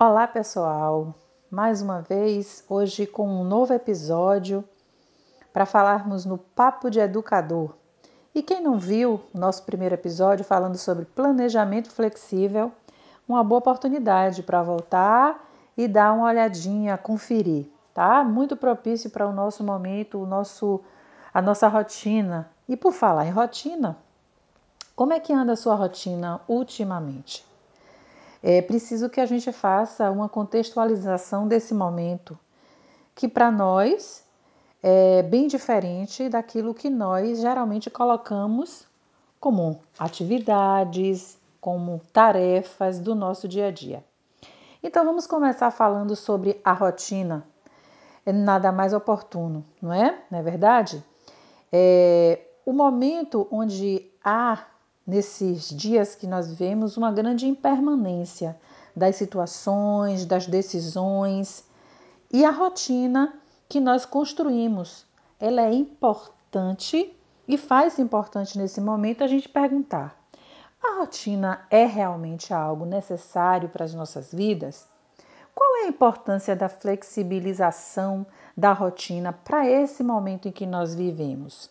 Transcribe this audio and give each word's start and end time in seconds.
Olá, 0.00 0.28
pessoal! 0.28 1.12
Mais 1.50 1.82
uma 1.82 2.00
vez, 2.00 2.62
hoje 2.68 3.04
com 3.04 3.28
um 3.28 3.42
novo 3.42 3.74
episódio 3.74 4.62
para 5.52 5.66
falarmos 5.66 6.24
no 6.24 6.38
Papo 6.38 6.88
de 6.88 7.00
Educador. 7.00 7.74
E 8.32 8.40
quem 8.40 8.62
não 8.62 8.78
viu 8.78 9.20
o 9.34 9.36
nosso 9.36 9.64
primeiro 9.64 9.96
episódio 9.96 10.44
falando 10.44 10.78
sobre 10.78 11.04
planejamento 11.04 11.90
flexível, 11.90 12.70
uma 13.28 13.42
boa 13.42 13.58
oportunidade 13.58 14.44
para 14.44 14.62
voltar 14.62 15.44
e 15.76 15.88
dar 15.88 16.12
uma 16.12 16.26
olhadinha, 16.26 16.96
conferir, 16.96 17.66
tá? 17.92 18.22
Muito 18.22 18.56
propício 18.56 19.10
para 19.10 19.26
o 19.26 19.32
nosso 19.32 19.64
momento, 19.64 20.22
o 20.22 20.26
nosso, 20.26 20.80
a 21.34 21.42
nossa 21.42 21.66
rotina. 21.66 22.48
E 22.68 22.76
por 22.76 22.92
falar 22.92 23.26
em 23.26 23.32
rotina, 23.32 23.98
como 24.94 25.12
é 25.12 25.18
que 25.18 25.32
anda 25.32 25.54
a 25.54 25.56
sua 25.56 25.74
rotina 25.74 26.40
ultimamente? 26.46 27.47
É 28.42 28.62
preciso 28.62 29.08
que 29.10 29.20
a 29.20 29.26
gente 29.26 29.50
faça 29.52 30.10
uma 30.10 30.28
contextualização 30.28 31.48
desse 31.48 31.74
momento, 31.74 32.38
que 33.14 33.26
para 33.26 33.50
nós 33.50 34.24
é 34.82 35.22
bem 35.22 35.48
diferente 35.48 36.28
daquilo 36.28 36.72
que 36.72 36.88
nós 36.88 37.40
geralmente 37.40 37.90
colocamos 37.90 38.86
como 39.40 39.80
atividades, 39.98 41.36
como 41.60 42.00
tarefas 42.12 43.00
do 43.00 43.14
nosso 43.14 43.48
dia 43.48 43.66
a 43.66 43.70
dia. 43.70 44.04
Então 44.82 45.04
vamos 45.04 45.26
começar 45.26 45.70
falando 45.72 46.14
sobre 46.14 46.60
a 46.64 46.72
rotina. 46.72 47.44
É 48.24 48.32
nada 48.32 48.70
mais 48.70 48.92
oportuno, 48.92 49.64
não 49.82 49.92
é? 49.92 50.22
Não 50.30 50.38
é 50.38 50.42
verdade? 50.42 51.02
É 51.72 52.40
o 52.64 52.72
momento 52.72 53.48
onde 53.50 54.10
há 54.22 54.58
nesses 55.08 55.70
dias 55.70 56.14
que 56.14 56.26
nós 56.26 56.48
vivemos 56.48 56.98
uma 56.98 57.10
grande 57.10 57.46
impermanência 57.48 58.54
das 58.94 59.16
situações, 59.16 60.26
das 60.26 60.46
decisões 60.46 61.64
e 62.30 62.44
a 62.44 62.50
rotina 62.50 63.32
que 63.66 63.80
nós 63.80 64.04
construímos. 64.04 65.06
Ela 65.40 65.62
é 65.62 65.72
importante 65.72 67.16
e 67.46 67.56
faz 67.56 67.98
importante 67.98 68.58
nesse 68.58 68.82
momento 68.82 69.24
a 69.24 69.26
gente 69.26 69.48
perguntar: 69.48 70.14
a 70.84 70.98
rotina 70.98 71.66
é 71.70 71.86
realmente 71.86 72.52
algo 72.52 72.84
necessário 72.84 73.70
para 73.70 73.86
as 73.86 73.94
nossas 73.94 74.30
vidas? 74.30 74.86
Qual 75.54 75.76
é 75.78 75.84
a 75.84 75.88
importância 75.88 76.54
da 76.54 76.68
flexibilização 76.68 78.26
da 78.54 78.72
rotina 78.74 79.32
para 79.32 79.66
esse 79.66 80.04
momento 80.04 80.48
em 80.48 80.52
que 80.52 80.66
nós 80.66 80.94
vivemos? 80.94 81.70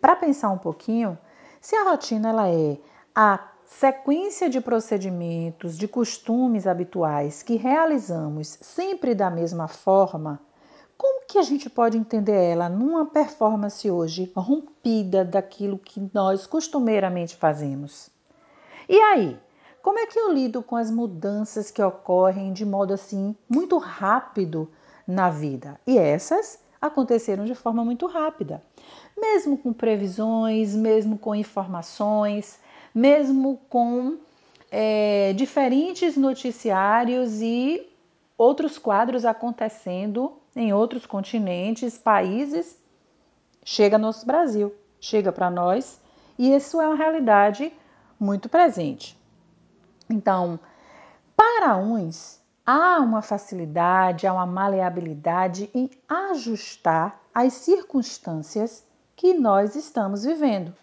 Para 0.00 0.14
pensar 0.14 0.50
um 0.50 0.58
pouquinho, 0.58 1.18
se 1.66 1.74
a 1.74 1.82
rotina 1.82 2.28
ela 2.28 2.48
é 2.48 2.78
a 3.12 3.40
sequência 3.64 4.48
de 4.48 4.60
procedimentos, 4.60 5.76
de 5.76 5.88
costumes 5.88 6.64
habituais 6.64 7.42
que 7.42 7.56
realizamos 7.56 8.56
sempre 8.60 9.16
da 9.16 9.28
mesma 9.28 9.66
forma, 9.66 10.40
como 10.96 11.26
que 11.26 11.38
a 11.38 11.42
gente 11.42 11.68
pode 11.68 11.98
entender 11.98 12.52
ela 12.52 12.68
numa 12.68 13.06
performance 13.06 13.90
hoje 13.90 14.32
rompida 14.36 15.24
daquilo 15.24 15.76
que 15.76 16.08
nós 16.14 16.46
costumeiramente 16.46 17.34
fazemos? 17.34 18.10
E 18.88 19.00
aí, 19.00 19.36
como 19.82 19.98
é 19.98 20.06
que 20.06 20.20
eu 20.20 20.32
lido 20.32 20.62
com 20.62 20.76
as 20.76 20.88
mudanças 20.88 21.72
que 21.72 21.82
ocorrem 21.82 22.52
de 22.52 22.64
modo 22.64 22.94
assim 22.94 23.34
muito 23.48 23.76
rápido 23.76 24.70
na 25.04 25.30
vida? 25.30 25.80
E 25.84 25.98
essas 25.98 26.60
aconteceram 26.80 27.44
de 27.44 27.54
forma 27.54 27.84
muito 27.84 28.06
rápida 28.06 28.62
mesmo 29.16 29.56
com 29.56 29.72
previsões, 29.72 30.74
mesmo 30.74 31.18
com 31.18 31.34
informações, 31.34 32.58
mesmo 32.94 33.58
com 33.68 34.18
é, 34.70 35.32
diferentes 35.32 36.16
noticiários 36.16 37.40
e 37.40 37.88
outros 38.36 38.76
quadros 38.76 39.24
acontecendo 39.24 40.34
em 40.54 40.72
outros 40.72 41.06
continentes, 41.06 41.96
países, 41.96 42.78
chega 43.64 43.96
no 43.96 44.06
nosso 44.06 44.26
Brasil, 44.26 44.74
chega 45.00 45.32
para 45.32 45.50
nós 45.50 45.98
e 46.38 46.54
isso 46.54 46.80
é 46.80 46.86
uma 46.86 46.96
realidade 46.96 47.72
muito 48.20 48.48
presente. 48.48 49.16
Então, 50.10 50.60
para 51.34 51.76
uns, 51.76 52.40
há 52.66 52.98
uma 52.98 53.22
facilidade, 53.22 54.26
há 54.26 54.32
uma 54.32 54.44
maleabilidade 54.44 55.70
em 55.72 55.88
ajustar 56.08 57.22
as 57.32 57.52
circunstâncias 57.52 58.84
que 59.14 59.32
nós 59.32 59.76
estamos 59.76 60.24
vivendo. 60.24 60.74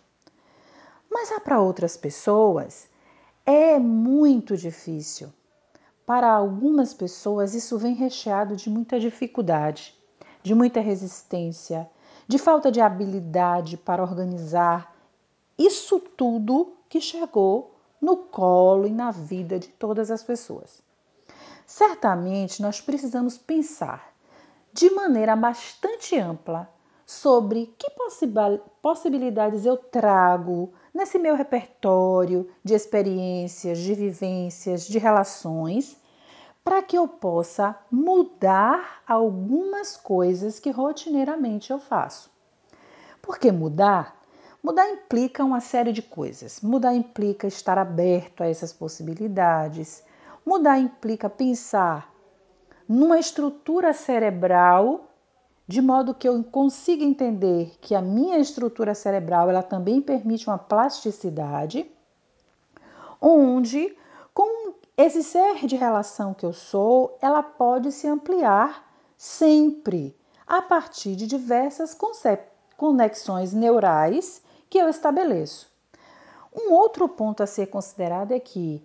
Mas 1.12 1.32
há 1.34 1.42
para 1.42 1.60
outras 1.60 1.98
pessoas 1.98 2.88
é 3.46 3.78
muito 3.78 4.56
difícil. 4.56 5.30
Para 6.06 6.32
algumas 6.32 6.94
pessoas, 6.94 7.54
isso 7.54 7.78
vem 7.78 7.94
recheado 7.94 8.56
de 8.56 8.70
muita 8.70 9.00
dificuldade, 9.00 9.94
de 10.42 10.56
muita 10.56 10.80
resistência, 10.80 11.90
de 12.28 12.38
falta 12.38 12.72
de 12.72 12.80
habilidade 12.80 13.76
para 13.78 14.02
organizar 14.02 14.96
isso 15.58 16.00
tudo 16.00 16.74
que 16.88 17.02
chegou 17.02 17.76
no 18.02 18.18
colo 18.18 18.88
e 18.88 18.92
na 18.92 19.12
vida 19.12 19.60
de 19.60 19.68
todas 19.68 20.10
as 20.10 20.24
pessoas. 20.24 20.82
Certamente 21.66 22.62
nós 22.62 22.82
precisamos 22.82 23.38
pensar 23.38 24.14
de 24.72 24.90
maneira 24.90 25.36
bastante 25.36 26.18
ampla 26.18 26.70
sobre 27.06 27.74
que 27.78 27.92
possibilidades 28.82 29.66
eu 29.66 29.78
trago 29.78 30.74
nesse 30.94 31.20
meu 31.20 31.36
repertório 31.36 32.50
de 32.64 32.74
experiências, 32.74 33.80
de 33.80 33.94
vivências, 33.94 34.88
de 34.88 34.98
relações, 34.98 35.98
para 36.64 36.82
que 36.82 36.98
eu 36.98 37.08
possa 37.08 37.78
mudar 37.92 39.04
algumas 39.06 39.98
coisas 39.98 40.60
que 40.60 40.72
rotineiramente 40.72 41.72
eu 41.72 41.80
faço. 41.80 42.32
Porque 43.22 43.52
mudar? 43.52 44.22
Mudar 44.64 44.90
implica 44.90 45.44
uma 45.44 45.60
série 45.60 45.92
de 45.92 46.02
coisas. 46.02 46.62
Mudar 46.62 46.94
implica 46.94 47.48
estar 47.48 47.78
aberto 47.78 48.42
a 48.42 48.48
essas 48.48 48.72
possibilidades. 48.72 50.04
Mudar 50.46 50.80
implica 50.80 51.30
pensar 51.30 52.14
numa 52.88 53.20
estrutura 53.20 53.94
cerebral 53.94 55.10
de 55.68 55.82
modo 55.82 56.14
que 56.14 56.28
eu 56.28 56.44
consiga 56.44 57.04
entender 57.04 57.78
que 57.80 57.96
a 57.96 58.02
minha 58.02 58.38
estrutura 58.38 58.94
cerebral 58.94 59.50
ela 59.50 59.64
também 59.64 60.02
permite 60.02 60.48
uma 60.48 60.58
plasticidade, 60.58 61.90
onde 63.22 63.96
com 64.34 64.74
esse 64.98 65.24
ser 65.24 65.66
de 65.66 65.76
relação 65.76 66.34
que 66.34 66.46
eu 66.46 66.54
sou, 66.54 67.18
ela 67.22 67.42
pode 67.42 67.92
se 67.92 68.08
ampliar 68.08 68.86
sempre 69.18 70.16
a 70.46 70.62
partir 70.62 71.16
de 71.16 71.26
diversas 71.26 71.98
conexões 72.76 73.54
neurais 73.54 74.44
que 74.70 74.78
eu 74.78 74.90
estabeleço. 74.90 75.72
Um 76.54 76.74
outro 76.74 77.08
ponto 77.08 77.42
a 77.42 77.48
ser 77.48 77.68
considerado 77.68 78.34
é 78.34 78.40
que 78.40 78.84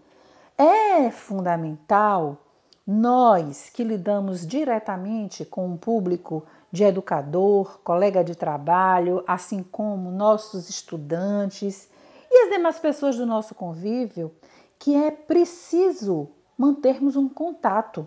é 0.58 1.10
fundamental 1.10 2.36
nós 2.84 3.70
que 3.70 3.84
lidamos 3.84 4.44
diretamente 4.44 5.44
com 5.44 5.72
o 5.72 5.78
público 5.78 6.44
de 6.72 6.82
educador, 6.82 7.78
colega 7.84 8.24
de 8.24 8.34
trabalho, 8.34 9.22
assim 9.26 9.62
como 9.62 10.10
nossos 10.10 10.68
estudantes 10.68 11.88
e 12.30 12.44
as 12.44 12.50
demais 12.50 12.78
pessoas 12.78 13.16
do 13.16 13.24
nosso 13.24 13.54
convívio, 13.54 14.34
que 14.78 14.96
é 14.96 15.10
preciso 15.10 16.28
mantermos 16.56 17.14
um 17.14 17.28
contato. 17.28 18.06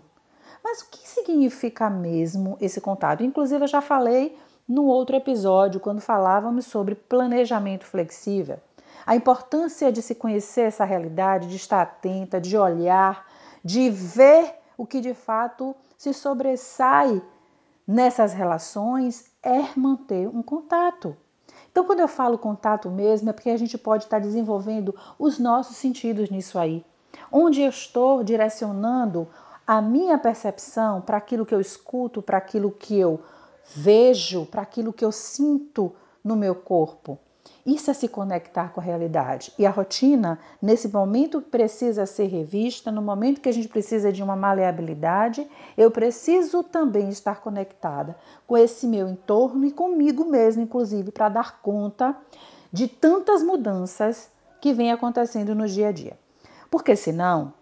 Mas 0.62 0.82
o 0.82 0.90
que 0.90 1.08
significa 1.08 1.88
mesmo 1.88 2.56
esse 2.60 2.80
contato? 2.80 3.24
Inclusive, 3.24 3.64
eu 3.64 3.68
já 3.68 3.80
falei 3.80 4.36
no 4.68 4.84
outro 4.84 5.16
episódio, 5.16 5.80
quando 5.80 6.00
falávamos 6.00 6.66
sobre 6.66 6.94
planejamento 6.94 7.84
flexível. 7.84 8.58
A 9.06 9.16
importância 9.16 9.90
de 9.90 10.00
se 10.00 10.14
conhecer 10.14 10.62
essa 10.62 10.84
realidade, 10.84 11.48
de 11.48 11.56
estar 11.56 11.82
atenta, 11.82 12.40
de 12.40 12.56
olhar, 12.56 13.26
de 13.64 13.90
ver 13.90 14.54
o 14.76 14.86
que 14.86 15.00
de 15.00 15.14
fato 15.14 15.74
se 15.96 16.12
sobressai 16.12 17.22
nessas 17.86 18.32
relações 18.32 19.30
é 19.42 19.68
manter 19.76 20.28
um 20.28 20.42
contato. 20.42 21.16
Então, 21.70 21.84
quando 21.84 22.00
eu 22.00 22.08
falo 22.08 22.36
contato 22.36 22.90
mesmo, 22.90 23.30
é 23.30 23.32
porque 23.32 23.50
a 23.50 23.56
gente 23.56 23.78
pode 23.78 24.04
estar 24.04 24.18
desenvolvendo 24.18 24.94
os 25.18 25.38
nossos 25.38 25.76
sentidos 25.76 26.28
nisso 26.28 26.58
aí. 26.58 26.84
Onde 27.30 27.62
eu 27.62 27.70
estou 27.70 28.22
direcionando 28.22 29.26
a 29.66 29.80
minha 29.80 30.18
percepção 30.18 31.00
para 31.00 31.16
aquilo 31.16 31.46
que 31.46 31.54
eu 31.54 31.60
escuto, 31.60 32.20
para 32.20 32.38
aquilo 32.38 32.70
que 32.70 32.98
eu 32.98 33.20
vejo, 33.74 34.44
para 34.46 34.62
aquilo 34.62 34.92
que 34.92 35.04
eu 35.04 35.12
sinto 35.12 35.92
no 36.22 36.36
meu 36.36 36.54
corpo. 36.54 37.18
Isso 37.64 37.90
é 37.90 37.94
se 37.94 38.08
conectar 38.08 38.72
com 38.72 38.80
a 38.80 38.84
realidade. 38.84 39.52
E 39.58 39.64
a 39.64 39.70
rotina, 39.70 40.38
nesse 40.60 40.88
momento 40.88 41.40
precisa 41.40 42.06
ser 42.06 42.26
revista, 42.26 42.90
no 42.90 43.00
momento 43.00 43.40
que 43.40 43.48
a 43.48 43.52
gente 43.52 43.68
precisa 43.68 44.12
de 44.12 44.22
uma 44.22 44.34
maleabilidade, 44.34 45.48
eu 45.76 45.90
preciso 45.90 46.62
também 46.64 47.08
estar 47.08 47.40
conectada 47.40 48.16
com 48.46 48.56
esse 48.56 48.86
meu 48.86 49.08
entorno 49.08 49.64
e 49.64 49.70
comigo 49.70 50.24
mesmo, 50.24 50.62
inclusive, 50.62 51.12
para 51.12 51.28
dar 51.28 51.60
conta 51.62 52.16
de 52.72 52.88
tantas 52.88 53.42
mudanças 53.42 54.30
que 54.60 54.72
vêm 54.72 54.90
acontecendo 54.90 55.54
no 55.54 55.68
dia 55.68 55.88
a 55.88 55.92
dia. 55.92 56.18
Porque 56.70 56.96
senão, 56.96 57.52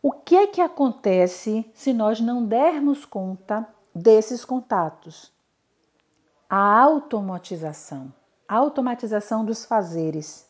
O 0.00 0.12
que 0.12 0.36
é 0.36 0.46
que 0.46 0.60
acontece 0.60 1.68
se 1.74 1.92
nós 1.92 2.20
não 2.20 2.44
dermos 2.44 3.04
conta 3.04 3.66
desses 3.92 4.44
contatos? 4.44 5.32
A 6.48 6.80
automatização, 6.80 8.12
automatização 8.48 9.44
dos 9.44 9.64
fazeres. 9.64 10.46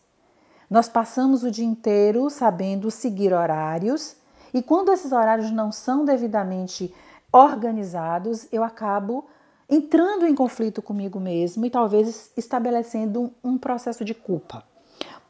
Nós 0.71 0.89
passamos 0.89 1.43
o 1.43 1.50
dia 1.50 1.65
inteiro 1.65 2.31
sabendo 2.31 2.91
seguir 2.91 3.33
horários 3.33 4.17
e 4.55 4.62
quando 4.62 4.93
esses 4.93 5.12
horários 5.12 5.50
não 5.50 5.73
são 5.73 6.05
devidamente 6.05 6.95
organizados, 7.33 8.47
eu 8.53 8.62
acabo 8.62 9.27
entrando 9.69 10.27
em 10.27 10.35
conflito 10.35 10.81
comigo 10.81 11.19
mesmo 11.21 11.67
e 11.67 11.71
talvez 11.71 12.31
estabelecendo 12.37 13.33
um 13.43 13.59
processo 13.59 14.05
de 14.05 14.15
culpa. 14.15 14.62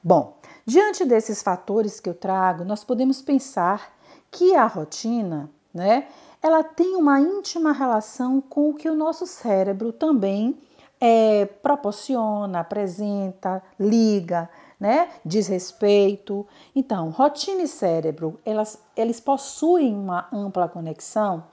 Bom, 0.02 0.36
diante 0.64 1.04
desses 1.04 1.42
fatores 1.42 1.98
que 1.98 2.08
eu 2.08 2.14
trago, 2.14 2.64
nós 2.64 2.84
podemos 2.84 3.20
pensar 3.20 3.92
que 4.30 4.54
a 4.54 4.66
rotina, 4.66 5.50
né, 5.74 6.06
ela 6.40 6.62
tem 6.62 6.94
uma 6.94 7.20
íntima 7.20 7.72
relação 7.72 8.40
com 8.40 8.70
o 8.70 8.74
que 8.74 8.88
o 8.88 8.94
nosso 8.94 9.26
cérebro 9.26 9.92
também 9.92 10.56
é, 11.00 11.46
proporciona, 11.46 12.60
apresenta, 12.60 13.62
liga, 13.78 14.48
né? 14.78 15.08
Diz 15.24 15.46
respeito. 15.46 16.46
Então, 16.74 17.10
rotina 17.10 17.62
e 17.62 17.68
cérebro, 17.68 18.40
elas, 18.44 18.82
eles 18.96 19.20
possuem 19.20 19.94
uma 19.94 20.28
ampla 20.32 20.68
conexão 20.68 21.44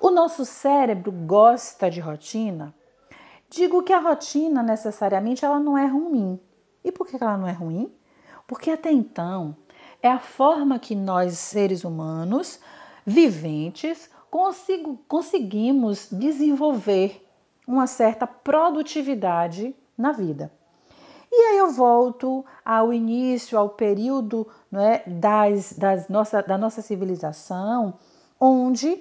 o 0.00 0.10
nosso 0.10 0.46
cérebro 0.46 1.12
gosta 1.12 1.90
de 1.90 2.00
rotina? 2.00 2.74
Digo 3.50 3.82
que 3.82 3.92
a 3.92 4.00
rotina 4.00 4.62
necessariamente 4.62 5.44
ela 5.44 5.60
não 5.60 5.76
é 5.76 5.86
ruim. 5.86 6.40
E 6.82 6.90
por 6.90 7.06
que 7.06 7.22
ela 7.22 7.36
não 7.36 7.46
é 7.46 7.52
ruim? 7.52 7.92
Porque 8.46 8.70
até 8.70 8.90
então 8.90 9.54
é 10.02 10.08
a 10.08 10.18
forma 10.18 10.78
que 10.78 10.94
nós, 10.94 11.36
seres 11.38 11.84
humanos, 11.84 12.58
viventes, 13.04 14.08
consigo, 14.30 14.98
conseguimos 15.06 16.08
desenvolver 16.10 17.29
uma 17.70 17.86
certa 17.86 18.26
produtividade 18.26 19.74
na 19.96 20.10
vida. 20.10 20.50
E 21.30 21.34
aí 21.34 21.58
eu 21.58 21.70
volto 21.70 22.44
ao 22.64 22.92
início, 22.92 23.56
ao 23.56 23.68
período 23.68 24.44
né, 24.70 25.02
das, 25.06 25.72
das 25.74 26.08
nossa, 26.08 26.42
da 26.42 26.58
nossa 26.58 26.82
civilização, 26.82 27.94
onde 28.40 29.00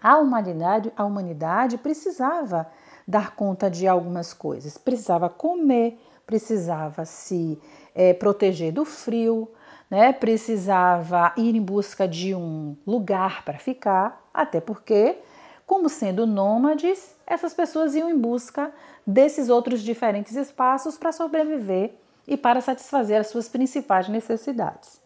a 0.00 0.18
humanidade, 0.18 0.92
a 0.96 1.04
humanidade 1.04 1.76
precisava 1.78 2.68
dar 3.08 3.34
conta 3.34 3.68
de 3.68 3.88
algumas 3.88 4.32
coisas, 4.32 4.78
precisava 4.78 5.28
comer, 5.28 6.00
precisava 6.24 7.04
se 7.04 7.60
é, 7.92 8.14
proteger 8.14 8.72
do 8.72 8.84
frio, 8.84 9.50
né? 9.90 10.12
precisava 10.12 11.32
ir 11.36 11.56
em 11.56 11.62
busca 11.62 12.06
de 12.06 12.36
um 12.36 12.76
lugar 12.86 13.44
para 13.44 13.58
ficar, 13.58 14.24
até 14.32 14.60
porque, 14.60 15.18
como 15.66 15.88
sendo 15.88 16.24
nômades, 16.24 17.18
essas 17.30 17.54
pessoas 17.54 17.94
iam 17.94 18.10
em 18.10 18.18
busca 18.18 18.72
desses 19.06 19.48
outros 19.48 19.82
diferentes 19.82 20.34
espaços 20.34 20.98
para 20.98 21.12
sobreviver 21.12 21.94
e 22.26 22.36
para 22.36 22.60
satisfazer 22.60 23.20
as 23.20 23.28
suas 23.28 23.48
principais 23.48 24.08
necessidades. 24.08 25.00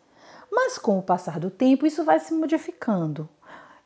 Mas 0.51 0.79
com 0.79 0.99
o 0.99 1.03
passar 1.03 1.39
do 1.39 1.51
tempo, 1.51 1.87
isso 1.87 2.03
vai 2.03 2.19
se 2.19 2.33
modificando. 2.33 3.29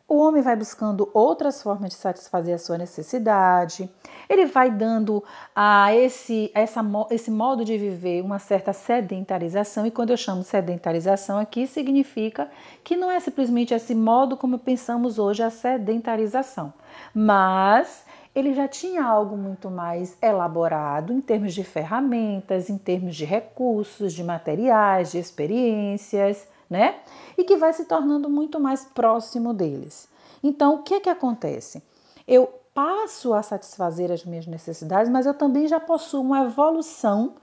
O 0.07 0.19
homem 0.19 0.41
vai 0.41 0.55
buscando 0.55 1.11
outras 1.13 1.61
formas 1.61 1.91
de 1.91 1.97
satisfazer 1.97 2.55
a 2.55 2.59
sua 2.59 2.79
necessidade, 2.79 3.91
ele 4.29 4.47
vai 4.47 4.71
dando 4.71 5.23
a 5.55 5.93
esse, 5.95 6.51
essa, 6.55 6.81
esse 7.11 7.31
modo 7.31 7.65
de 7.65 7.77
viver 7.77 8.23
uma 8.23 8.39
certa 8.39 8.73
sedentarização, 8.73 9.85
e 9.85 9.91
quando 9.91 10.11
eu 10.11 10.17
chamo 10.17 10.45
sedentarização 10.45 11.39
aqui, 11.39 11.67
significa 11.67 12.49
que 12.83 12.97
não 12.97 13.11
é 13.11 13.21
simplesmente 13.21 13.75
esse 13.75 13.95
modo 13.95 14.37
como 14.37 14.59
pensamos 14.59 15.19
hoje 15.19 15.43
a 15.43 15.51
sedentarização, 15.51 16.73
mas 17.13 18.08
ele 18.39 18.55
já 18.55 18.69
tinha 18.69 19.05
algo 19.05 19.37
muito 19.37 19.71
mais 19.71 20.17
elaborado 20.23 21.13
em 21.13 21.21
termos 21.21 21.55
de 21.55 21.65
ferramentas, 21.65 22.71
em 22.71 22.79
termos 22.79 23.17
de 23.17 23.25
recursos, 23.25 24.13
de 24.13 24.23
materiais, 24.23 25.13
de 25.13 25.19
experiências 25.19 26.47
né? 26.69 26.97
E 27.37 27.45
que 27.45 27.57
vai 27.57 27.73
se 27.73 27.85
tornando 27.85 28.29
muito 28.29 28.61
mais 28.61 28.85
próximo 28.85 29.55
deles. 29.55 30.09
Então, 30.43 30.77
o 30.77 30.83
que 30.83 30.95
é 30.95 31.01
que 31.01 31.09
acontece? 31.09 31.83
Eu 32.27 32.53
passo 32.75 33.33
a 33.33 33.43
satisfazer 33.43 34.13
as 34.13 34.25
minhas 34.25 34.47
necessidades, 34.47 35.11
mas 35.11 35.27
eu 35.27 35.35
também 35.35 35.67
já 35.67 35.81
possuo 35.81 36.21
uma 36.21 36.45
evolução, 36.45 37.35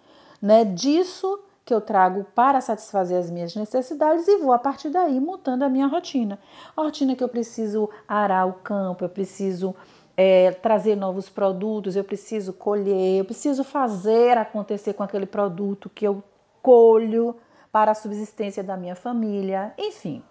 né, 0.42 0.64
disso 0.64 1.40
que 1.66 1.74
eu 1.74 1.82
trago 1.82 2.24
para 2.36 2.62
satisfazer 2.62 3.18
as 3.18 3.32
minhas 3.32 3.56
necessidades 3.56 4.28
e 4.28 4.38
vou 4.38 4.54
a 4.54 4.60
partir 4.60 4.90
daí 4.90 5.20
mudando 5.20 5.64
a 5.64 5.70
minha 5.70 5.88
rotina. 5.88 6.38
A 6.78 6.84
rotina 6.84 7.16
que 7.16 7.24
eu 7.24 7.28
preciso 7.28 7.90
arar 8.08 8.48
o 8.48 8.54
campo, 8.54 9.04
eu 9.04 9.10
preciso 9.10 9.76
é, 10.18 10.52
trazer 10.52 10.96
novos 10.96 11.30
produtos, 11.30 11.96
eu 11.96 12.04
preciso 12.04 12.54
colher, 12.54 13.20
eu 13.20 13.26
preciso 13.26 13.64
fazer 13.64 14.38
acontecer 14.38 14.94
com 14.94 15.04
aquele 15.04 15.26
produto 15.26 15.90
que 15.90 16.06
eu 16.06 16.24
colho, 16.62 17.36
para 17.76 17.92
a 17.92 17.94
subsistência 17.94 18.64
da 18.64 18.78
minha 18.78 18.96
família, 18.96 19.74
enfim. 19.78 20.24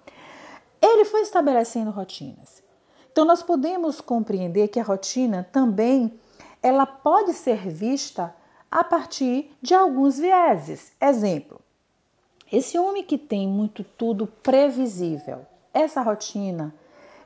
Ele 0.81 1.05
foi 1.05 1.21
estabelecendo 1.21 1.91
rotinas. 1.91 2.63
Então 3.13 3.27
nós 3.27 3.43
podemos 3.43 4.01
compreender 4.01 4.69
que 4.69 4.81
a 4.81 4.83
rotina 4.83 5.47
também 5.53 6.19
ela 6.63 6.87
pode 6.87 7.35
ser 7.35 7.69
vista 7.69 8.35
a 8.71 8.83
partir 8.83 9.55
de 9.61 9.75
alguns 9.75 10.19
vieses. 10.19 10.91
Exemplo: 10.99 11.61
esse 12.51 12.79
homem 12.79 13.05
que 13.05 13.19
tem 13.19 13.47
muito 13.47 13.85
tudo 13.85 14.27
previsível, 14.27 15.45
essa 15.75 16.01
rotina 16.01 16.75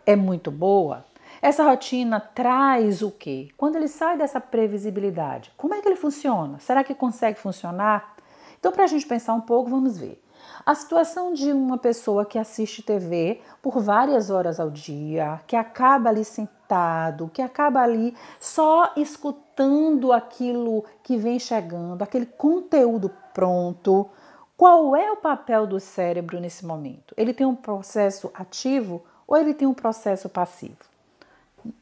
é 0.04 0.16
muito 0.16 0.50
boa. 0.50 1.06
Essa 1.40 1.62
rotina 1.62 2.18
traz 2.18 3.00
o 3.00 3.12
quê? 3.12 3.48
Quando 3.56 3.76
ele 3.76 3.86
sai 3.86 4.18
dessa 4.18 4.40
previsibilidade, 4.40 5.52
como 5.56 5.72
é 5.72 5.80
que 5.80 5.86
ele 5.86 5.94
funciona? 5.94 6.58
Será 6.58 6.82
que 6.82 6.94
consegue 6.94 7.38
funcionar? 7.38 8.16
Então, 8.58 8.72
para 8.72 8.82
a 8.82 8.88
gente 8.88 9.06
pensar 9.06 9.34
um 9.34 9.40
pouco, 9.40 9.70
vamos 9.70 9.96
ver. 9.96 10.20
A 10.66 10.74
situação 10.74 11.32
de 11.32 11.52
uma 11.52 11.78
pessoa 11.78 12.24
que 12.24 12.40
assiste 12.40 12.82
TV 12.82 13.40
por 13.62 13.78
várias 13.80 14.30
horas 14.30 14.58
ao 14.58 14.68
dia, 14.68 15.40
que 15.46 15.54
acaba 15.54 16.08
ali 16.08 16.24
sentado, 16.24 17.30
que 17.32 17.40
acaba 17.40 17.82
ali 17.82 18.16
só 18.40 18.92
escutando 18.96 20.12
aquilo 20.12 20.84
que 21.04 21.16
vem 21.16 21.38
chegando, 21.38 22.02
aquele 22.02 22.26
conteúdo 22.26 23.12
pronto. 23.32 24.10
Qual 24.56 24.96
é 24.96 25.12
o 25.12 25.16
papel 25.16 25.68
do 25.68 25.78
cérebro 25.78 26.40
nesse 26.40 26.66
momento? 26.66 27.14
Ele 27.16 27.32
tem 27.32 27.46
um 27.46 27.54
processo 27.54 28.28
ativo 28.34 29.04
ou 29.24 29.36
ele 29.36 29.54
tem 29.54 29.68
um 29.68 29.74
processo 29.74 30.28
passivo? 30.28 30.97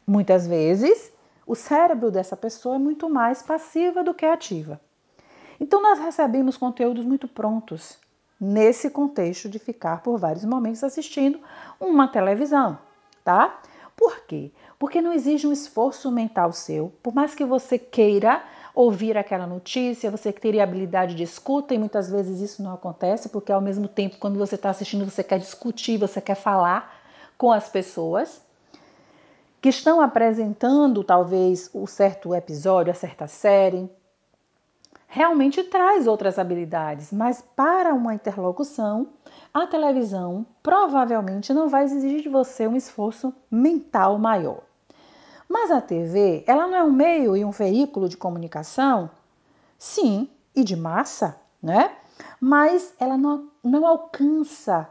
Muitas 0.07 0.47
vezes, 0.47 1.13
o 1.47 1.55
cérebro 1.55 2.11
dessa 2.11 2.37
pessoa 2.37 2.77
é 2.77 2.79
muito 2.79 3.09
mais 3.09 3.43
passiva 3.43 4.03
do 4.03 4.15
que 4.15 4.27
ativa. 4.27 4.81
Então, 5.61 5.83
nós 5.83 5.99
recebemos 5.99 6.57
conteúdos 6.57 7.05
muito 7.05 7.27
prontos 7.27 7.99
nesse 8.41 8.91
contexto 8.91 9.49
de 9.49 9.59
ficar 9.59 10.03
por 10.03 10.19
vários 10.19 10.45
momentos 10.45 10.85
assistindo 10.85 11.41
uma 11.81 12.07
televisão, 12.09 12.79
tá? 13.25 13.61
Por 13.97 14.27
quê? 14.27 14.53
Porque 14.79 15.01
não 15.01 15.13
exige 15.13 15.47
um 15.47 15.53
esforço 15.53 16.13
mental 16.13 16.53
seu, 16.53 16.93
por 17.03 17.15
mais 17.15 17.35
que 17.35 17.47
você 17.47 17.79
queira 17.79 18.43
ouvir 18.75 19.17
aquela 19.17 19.47
notícia, 19.47 20.11
você 20.11 20.31
teria 20.31 20.63
habilidade 20.63 21.15
de 21.15 21.23
escuta 21.23 21.73
e 21.73 21.79
muitas 21.79 22.11
vezes 22.11 22.41
isso 22.41 22.63
não 22.63 22.75
acontece, 22.75 23.31
porque 23.31 23.51
ao 23.51 23.61
mesmo 23.63 23.89
tempo, 23.89 24.19
quando 24.19 24.39
você 24.39 24.55
está 24.55 24.69
assistindo, 24.69 25.09
você 25.11 25.25
quer 25.25 25.39
discutir, 25.39 25.97
você 25.97 26.21
quer 26.21 26.35
falar 26.35 26.95
com 27.39 27.51
as 27.51 27.71
pessoas 27.71 28.43
que 29.67 29.71
estão 29.71 30.01
apresentando 30.01 31.03
talvez 31.03 31.69
o 31.75 31.89
certo 31.89 32.33
episódio, 32.33 32.93
a 32.93 32.95
certa 32.95 33.27
série, 33.27 33.91
realmente 35.09 35.65
traz 35.65 36.07
outras 36.07 36.39
habilidades, 36.39 37.11
mas 37.11 37.43
para 37.57 37.93
uma 37.93 38.15
interlocução, 38.15 39.09
a 39.53 39.67
televisão 39.67 40.47
provavelmente 40.63 41.53
não 41.53 41.69
vai 41.69 41.83
exigir 41.83 42.23
de 42.23 42.29
você 42.29 42.69
um 42.69 42.77
esforço 42.77 43.35
mental 43.51 44.17
maior. 44.21 44.63
Mas 45.49 45.73
a 45.73 45.81
TV, 45.81 46.45
ela 46.47 46.69
não 46.69 46.77
é 46.77 46.83
um 46.85 46.93
meio 46.93 47.37
e 47.37 47.45
um 47.45 47.51
veículo 47.51 48.09
de 48.09 48.17
comunicação? 48.17 49.11
Sim, 49.77 50.31
e 50.55 50.63
de 50.63 50.77
massa, 50.77 51.41
né? 51.61 51.91
Mas 52.41 52.95
ela 53.01 53.19
não, 53.19 53.51
não 53.65 53.85
alcança 53.85 54.89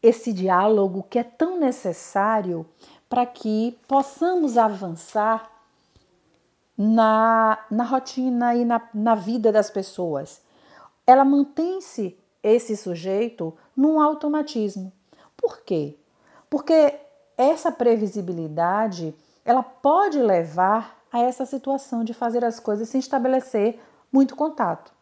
esse 0.00 0.32
diálogo 0.32 1.04
que 1.10 1.18
é 1.18 1.24
tão 1.24 1.58
necessário 1.58 2.64
para 3.08 3.24
que 3.26 3.78
possamos 3.86 4.58
avançar 4.58 5.50
na, 6.76 7.58
na 7.70 7.84
rotina 7.84 8.54
e 8.54 8.64
na, 8.64 8.82
na 8.92 9.14
vida 9.14 9.50
das 9.50 9.70
pessoas. 9.70 10.42
Ela 11.06 11.24
mantém-se 11.24 12.18
esse 12.42 12.76
sujeito 12.76 13.56
num 13.76 14.00
automatismo. 14.00 14.92
Por 15.36 15.60
quê? 15.60 15.96
Porque 16.50 16.94
essa 17.36 17.70
previsibilidade 17.70 19.14
ela 19.44 19.62
pode 19.62 20.18
levar 20.20 20.96
a 21.12 21.20
essa 21.20 21.46
situação 21.46 22.02
de 22.02 22.12
fazer 22.12 22.44
as 22.44 22.58
coisas 22.58 22.88
sem 22.88 22.98
estabelecer 22.98 23.80
muito 24.12 24.34
contato. 24.34 24.92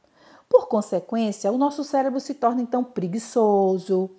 Por 0.49 0.69
consequência, 0.69 1.51
o 1.51 1.59
nosso 1.59 1.83
cérebro 1.83 2.21
se 2.21 2.35
torna 2.35 2.61
então 2.61 2.85
preguiçoso, 2.85 4.11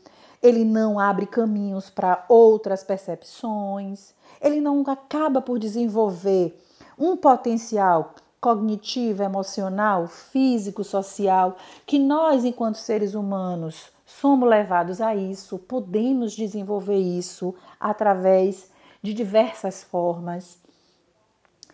ele 0.42 0.64
não 0.64 1.00
abre 1.00 1.26
caminhos 1.26 1.90
para 1.90 2.26
outras 2.28 2.84
percepções, 2.84 4.14
ele 4.42 4.62
não 4.62 4.84
acaba 4.88 5.42
por 5.42 5.60
desenvolver 5.60 6.58
um 6.98 7.18
potencial 7.18 8.14
cognitivo, 8.40 9.24
emocional, 9.24 10.08
físico, 10.08 10.84
social, 10.84 11.58
que 11.86 11.98
nós, 11.98 12.46
enquanto 12.46 12.76
seres 12.76 13.16
humanos, 13.16 13.92
somos 14.06 14.48
levados 14.48 15.02
a 15.02 15.16
isso, 15.16 15.58
podemos 15.58 16.34
desenvolver 16.34 17.00
isso 17.00 17.56
através 17.80 18.70
de 19.02 19.14
diversas 19.14 19.84
formas. 19.84 20.60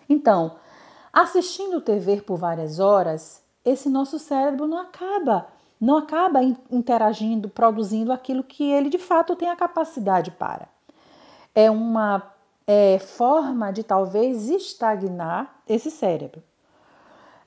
Então, 0.07 0.55
assistindo 1.11 1.81
TV 1.81 2.21
por 2.21 2.37
várias 2.37 2.79
horas, 2.79 3.41
esse 3.63 3.89
nosso 3.89 4.17
cérebro 4.17 4.67
não 4.67 4.77
acaba, 4.77 5.47
não 5.81 5.97
acaba 5.97 6.43
interagindo, 6.69 7.49
produzindo 7.49 8.13
aquilo 8.13 8.43
que 8.43 8.71
ele 8.71 8.87
de 8.87 8.99
fato 8.99 9.35
tem 9.35 9.49
a 9.49 9.55
capacidade 9.55 10.29
para. 10.29 10.69
É 11.55 11.71
uma 11.71 12.31
é, 12.67 12.99
forma 12.99 13.73
de 13.73 13.83
talvez 13.83 14.47
estagnar 14.47 15.61
esse 15.67 15.89
cérebro. 15.89 16.43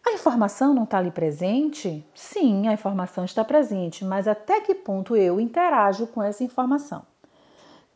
A 0.04 0.12
informação 0.12 0.74
não 0.74 0.82
está 0.82 0.98
ali 0.98 1.12
presente? 1.12 2.04
Sim, 2.14 2.66
a 2.66 2.72
informação 2.72 3.24
está 3.24 3.44
presente, 3.44 4.04
mas 4.04 4.26
até 4.26 4.60
que 4.60 4.74
ponto 4.74 5.16
eu 5.16 5.40
interajo 5.40 6.06
com 6.08 6.22
essa 6.22 6.42
informação? 6.42 7.02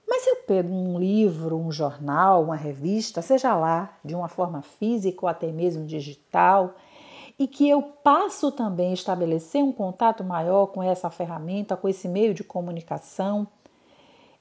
Mas 0.09 0.23
se 0.23 0.31
eu 0.31 0.37
pego 0.37 0.73
um 0.73 0.99
livro, 0.99 1.59
um 1.59 1.71
jornal, 1.71 2.45
uma 2.45 2.57
revista, 2.57 3.21
seja 3.21 3.55
lá 3.55 3.91
de 4.03 4.15
uma 4.15 4.29
forma 4.29 4.63
física 4.63 5.19
ou 5.23 5.29
até 5.29 5.49
mesmo 5.49 5.85
digital, 5.85 6.77
e 7.39 7.47
que 7.47 7.69
eu 7.69 7.81
passo 7.83 8.51
também 8.51 8.91
a 8.91 8.95
estabelecer 8.95 9.63
um 9.63 9.73
contato 9.73 10.25
maior 10.25 10.67
com 10.67 10.83
essa 10.83 11.09
ferramenta, 11.09 11.77
com 11.77 11.89
esse 11.89 12.09
meio 12.09 12.35
de 12.35 12.43
comunicação, 12.43 13.47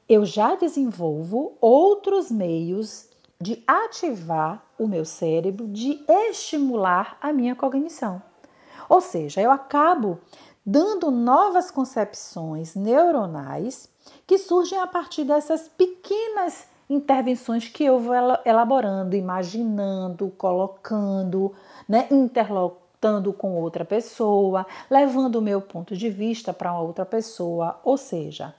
eu 0.10 0.26
já 0.26 0.56
desenvolvo 0.56 1.58
outros 1.62 2.32
meios 2.32 3.08
de 3.40 3.64
ativar 3.68 4.66
o 4.80 4.88
meu 4.88 5.06
cérebro, 5.06 5.68
de 5.68 6.04
estimular 6.08 7.18
a 7.22 7.32
minha 7.32 7.56
cognição. 7.56 8.22
Ou 8.90 9.02
seja, 9.02 9.42
eu 9.42 9.52
acabo 9.52 10.20
dando 10.66 11.12
novas 11.12 11.70
concepções 11.70 12.74
neuronais 12.74 13.90
que 14.26 14.38
surgem 14.38 14.80
a 14.80 14.88
partir 14.88 15.24
dessas 15.24 15.68
pequenas 15.68 16.68
intervenções 16.90 17.68
que 17.68 17.84
eu 17.84 18.00
vou 18.00 18.16
elaborando, 18.46 19.16
imaginando, 19.16 20.30
colocando, 20.38 21.54
né, 21.88 22.08
interlocutando 22.98 23.32
com 23.32 23.56
outra 23.56 23.86
pessoa, 23.86 24.66
levando 24.90 25.36
o 25.36 25.42
meu 25.42 25.62
ponto 25.62 25.96
de 25.96 26.10
vista 26.10 26.54
para 26.54 26.78
outra 26.80 27.06
pessoa. 27.06 27.80
Ou 27.84 27.98
seja, 27.98 28.54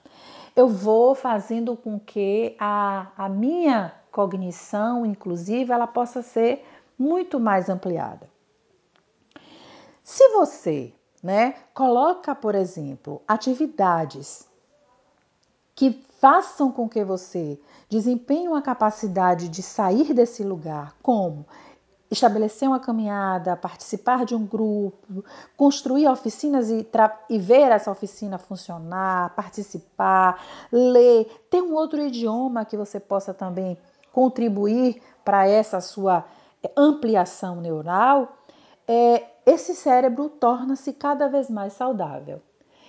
eu 0.54 0.68
vou 0.68 1.14
fazendo 1.14 1.76
com 1.76 1.99
que 1.99 2.57
a, 2.59 3.09
a 3.16 3.28
minha 3.28 3.92
cognição, 4.11 5.04
inclusive, 5.04 5.73
ela 5.73 5.87
possa 5.87 6.23
ser 6.23 6.64
muito 6.99 7.38
mais 7.38 7.68
ampliada. 7.68 8.28
Se 10.02 10.28
você, 10.30 10.92
né, 11.23 11.54
coloca, 11.75 12.35
por 12.35 12.54
exemplo, 12.54 13.21
atividades 13.26 14.49
que 15.75 16.02
façam 16.18 16.73
com 16.73 16.88
que 16.88 17.04
você 17.04 17.61
desempenhe 17.88 18.49
uma 18.49 18.62
capacidade 18.62 19.49
de 19.49 19.62
sair 19.62 20.12
desse 20.12 20.42
lugar, 20.42 20.97
como 21.02 21.47
estabelecer 22.11 22.69
uma 22.69 22.81
caminhada, 22.81 23.57
participar 23.57 24.25
de 24.25 24.35
um 24.35 24.45
grupo, 24.47 25.25
construir 25.57 26.09
oficinas 26.09 26.71
e, 26.71 26.87
e, 27.29 27.38
ver 27.38 27.71
essa 27.71 27.91
oficina 27.91 28.38
funcionar, 28.38 29.35
participar, 29.35 30.43
ler, 30.73 31.27
ter 31.50 31.62
um 31.62 31.75
outro 31.75 32.00
idioma 32.00 32.65
que 32.65 32.77
você 32.77 32.99
possa 32.99 33.35
também 33.35 33.77
contribuir 34.12 35.03
para 35.25 35.47
essa 35.47 35.81
sua 35.81 36.25
ampliação 36.77 37.61
neural, 37.61 38.37
é, 38.87 39.25
esse 39.45 39.75
cérebro 39.75 40.29
torna-se 40.29 40.93
cada 40.93 41.29
vez 41.29 41.50
mais 41.50 41.75
saudável. 41.75 42.41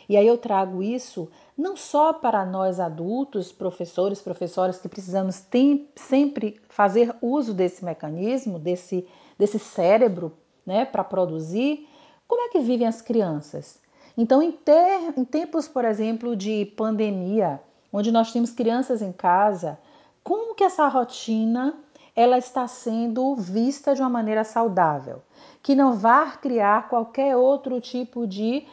E 0.09 0.17
aí 0.17 0.25
eu 0.25 0.39
trago 0.39 0.81
isso 0.81 1.29
não 1.55 1.77
só 1.77 2.11
para 2.11 2.43
nós 2.43 2.79
adultos, 2.79 3.51
professores, 3.51 4.19
professoras 4.19 4.79
que 4.79 4.89
precisamos 4.89 5.39
tem, 5.39 5.87
sempre 5.95 6.59
fazer 6.67 7.15
uso 7.21 7.53
desse 7.53 7.85
mecanismo, 7.85 8.57
desse, 8.57 9.07
desse 9.37 9.59
cérebro, 9.59 10.33
né, 10.65 10.83
para 10.83 11.03
produzir, 11.03 11.87
como 12.27 12.41
é 12.41 12.49
que 12.49 12.59
vivem 12.59 12.87
as 12.87 13.01
crianças? 13.01 13.79
Então, 14.17 14.41
em, 14.41 14.51
ter, 14.51 15.13
em 15.15 15.23
tempos, 15.23 15.67
por 15.67 15.85
exemplo, 15.85 16.35
de 16.35 16.65
pandemia, 16.77 17.61
onde 17.93 18.11
nós 18.11 18.31
temos 18.31 18.51
crianças 18.51 19.01
em 19.01 19.11
casa, 19.11 19.79
como 20.23 20.55
que 20.55 20.63
essa 20.63 20.87
rotina 20.87 21.73
ela 22.15 22.37
está 22.37 22.67
sendo 22.67 23.35
vista 23.35 23.95
de 23.95 24.01
uma 24.01 24.09
maneira 24.09 24.43
saudável, 24.43 25.21
que 25.63 25.75
não 25.75 25.93
vá 25.95 26.31
criar 26.31 26.89
qualquer 26.89 27.35
outro 27.35 27.79
tipo 27.79 28.27
de 28.27 28.65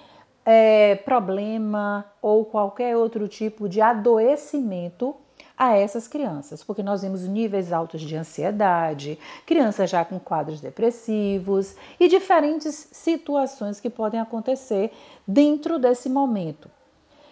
é, 0.47 0.95
problema 0.95 2.07
ou 2.23 2.45
qualquer 2.45 2.97
outro 2.97 3.27
tipo 3.27 3.69
de 3.69 3.81
adoecimento 3.81 5.17
a 5.59 5.75
essas 5.75 6.07
crianças, 6.07 6.63
porque 6.63 6.83
nós 6.83 7.03
vemos 7.03 7.23
níveis 7.23 7.73
altos 7.73 8.03
de 8.03 8.15
ansiedade, 8.15 9.19
crianças 9.45 9.91
já 9.91 10.05
com 10.05 10.21
quadros 10.21 10.61
depressivos 10.61 11.75
e 11.99 12.09
diferentes 12.09 12.89
situações 12.93 13.81
que 13.81 13.91
podem 13.91 14.21
acontecer 14.21 14.93
dentro 15.27 15.79
desse 15.79 16.09
momento. 16.09 16.71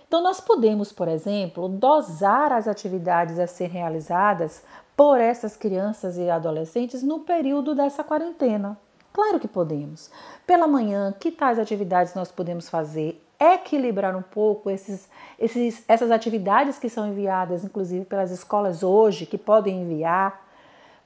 Então, 0.09 0.23
nós 0.23 0.40
podemos, 0.40 0.92
por 0.92 1.09
exemplo, 1.09 1.68
dosar 1.68 2.52
as 2.52 2.66
atividades 2.66 3.38
a 3.38 3.47
serem 3.47 3.75
realizadas 3.75 4.62
por 4.97 5.21
essas 5.21 5.56
crianças 5.56 6.16
e 6.16 6.30
adolescentes 6.30 7.02
no 7.02 7.21
período 7.21 7.75
dessa 7.75 8.04
quarentena. 8.04 8.78
Claro 9.14 9.38
que 9.38 9.47
podemos. 9.47 10.11
Pela 10.44 10.66
manhã, 10.66 11.14
que 11.21 11.30
tais 11.30 11.56
atividades 11.56 12.16
nós 12.16 12.33
podemos 12.33 12.68
fazer? 12.68 13.25
Equilibrar 13.38 14.16
um 14.16 14.23
pouco 14.23 14.68
esses, 14.68 15.09
esses, 15.38 15.85
essas 15.87 16.11
atividades 16.11 16.80
que 16.80 16.88
são 16.88 17.06
enviadas, 17.06 17.62
inclusive 17.62 18.04
pelas 18.04 18.33
escolas 18.33 18.83
hoje, 18.83 19.25
que 19.25 19.38
podem 19.38 19.83
enviar 19.83 20.44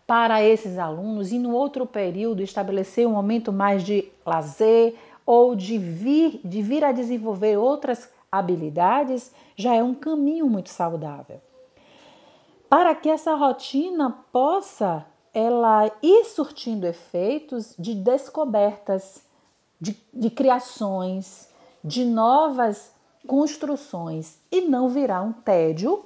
para 0.06 0.42
esses 0.42 0.78
alunos, 0.78 1.32
e 1.32 1.38
no 1.38 1.52
outro 1.52 1.84
período 1.84 2.42
estabelecer 2.42 3.06
um 3.06 3.12
momento 3.12 3.52
mais 3.52 3.82
de 3.82 4.10
lazer 4.24 4.96
ou 5.26 5.54
de 5.54 5.76
vir, 5.76 6.40
de 6.42 6.62
vir 6.62 6.82
a 6.82 6.92
desenvolver 6.92 7.58
outras 7.58 8.08
habilidades, 8.32 9.30
já 9.54 9.74
é 9.74 9.82
um 9.82 9.94
caminho 9.94 10.48
muito 10.48 10.70
saudável. 10.70 11.42
Para 12.70 12.94
que 12.94 13.10
essa 13.10 13.34
rotina 13.34 14.16
possa 14.32 15.04
ela 15.38 15.88
ir 16.02 16.24
surtindo 16.24 16.84
efeitos 16.84 17.72
de 17.78 17.94
descobertas, 17.94 19.22
de, 19.80 19.96
de 20.12 20.30
criações, 20.30 21.48
de 21.84 22.04
novas 22.04 22.90
construções 23.24 24.36
e 24.50 24.62
não 24.62 24.88
virar 24.88 25.22
um 25.22 25.32
tédio, 25.32 26.04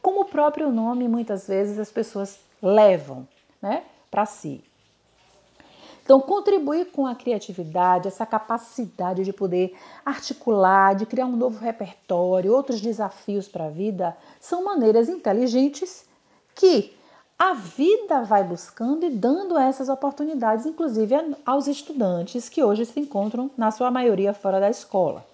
como 0.00 0.22
o 0.22 0.24
próprio 0.24 0.72
nome 0.72 1.06
muitas 1.06 1.46
vezes 1.46 1.78
as 1.78 1.92
pessoas 1.92 2.40
levam 2.62 3.28
né, 3.60 3.84
para 4.10 4.24
si. 4.24 4.64
Então, 6.02 6.18
contribuir 6.18 6.86
com 6.86 7.06
a 7.06 7.14
criatividade, 7.14 8.08
essa 8.08 8.24
capacidade 8.24 9.22
de 9.22 9.34
poder 9.34 9.76
articular, 10.04 10.94
de 10.94 11.04
criar 11.04 11.26
um 11.26 11.36
novo 11.36 11.58
repertório, 11.58 12.54
outros 12.54 12.80
desafios 12.80 13.48
para 13.48 13.66
a 13.66 13.70
vida, 13.70 14.16
são 14.40 14.64
maneiras 14.64 15.10
inteligentes 15.10 16.04
que 16.54 16.96
a 17.42 17.54
vida 17.54 18.22
vai 18.22 18.44
buscando 18.44 19.04
e 19.04 19.10
dando 19.10 19.58
essas 19.58 19.88
oportunidades, 19.88 20.64
inclusive 20.64 21.12
aos 21.44 21.66
estudantes 21.66 22.48
que 22.48 22.62
hoje 22.62 22.86
se 22.86 23.00
encontram, 23.00 23.50
na 23.58 23.72
sua 23.72 23.90
maioria, 23.90 24.32
fora 24.32 24.60
da 24.60 24.70
escola. 24.70 25.26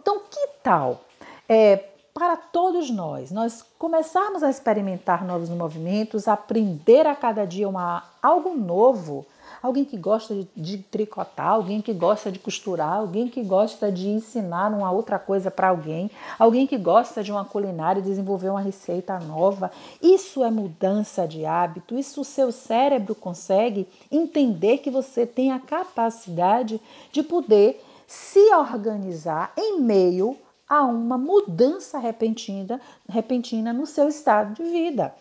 Então, 0.00 0.20
que 0.30 0.48
tal 0.62 1.02
é, 1.46 1.84
para 2.14 2.34
todos 2.34 2.88
nós, 2.88 3.30
nós 3.30 3.62
começarmos 3.78 4.42
a 4.42 4.48
experimentar 4.48 5.22
novos 5.22 5.50
movimentos, 5.50 6.28
aprender 6.28 7.06
a 7.06 7.14
cada 7.14 7.44
dia 7.44 7.68
uma, 7.68 8.02
algo 8.22 8.54
novo 8.54 9.26
alguém 9.64 9.82
que 9.82 9.96
gosta 9.96 10.46
de, 10.54 10.76
tricotar, 10.76 11.48
alguém 11.48 11.80
que 11.80 11.94
gosta 11.94 12.30
de 12.30 12.38
costurar, 12.38 12.98
alguém 12.98 13.28
que 13.28 13.42
gosta 13.42 13.90
de 13.90 14.10
ensinar 14.10 14.70
uma 14.70 14.90
outra 14.90 15.18
coisa 15.18 15.50
para 15.50 15.68
alguém, 15.68 16.10
alguém 16.38 16.66
que 16.66 16.76
gosta 16.76 17.24
de 17.24 17.32
uma 17.32 17.46
culinária 17.46 17.98
e 17.98 18.02
desenvolver 18.02 18.50
uma 18.50 18.60
receita 18.60 19.18
nova. 19.18 19.72
Isso 20.02 20.44
é 20.44 20.50
mudança 20.50 21.26
de 21.26 21.46
hábito, 21.46 21.98
isso 21.98 22.20
o 22.20 22.24
seu 22.26 22.52
cérebro 22.52 23.14
consegue 23.14 23.88
entender 24.12 24.78
que 24.78 24.90
você 24.90 25.26
tem 25.26 25.50
a 25.50 25.58
capacidade 25.58 26.78
de 27.10 27.22
poder 27.22 27.82
se 28.06 28.52
organizar 28.52 29.50
em 29.56 29.80
meio 29.80 30.36
a 30.68 30.82
uma 30.82 31.16
mudança 31.16 31.98
repentina, 31.98 32.78
repentina 33.08 33.72
no 33.72 33.86
seu 33.86 34.08
estado 34.08 34.62
de 34.62 34.62
vida, 34.62 35.14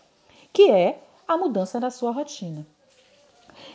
que 0.52 0.70
é 0.70 1.02
a 1.26 1.38
mudança 1.38 1.80
da 1.80 1.90
sua 1.90 2.12
rotina. 2.12 2.68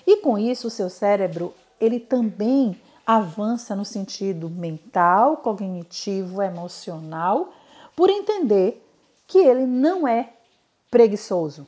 E 0.09 0.17
com 0.23 0.39
isso, 0.39 0.69
o 0.69 0.71
seu 0.71 0.89
cérebro, 0.89 1.53
ele 1.79 2.01
também 2.01 2.81
avança 3.07 3.77
no 3.77 3.85
sentido 3.85 4.49
mental, 4.49 5.37
cognitivo, 5.37 6.41
emocional, 6.41 7.53
por 7.95 8.09
entender 8.09 8.83
que 9.27 9.37
ele 9.37 9.67
não 9.67 10.09
é 10.09 10.33
preguiçoso, 10.91 11.67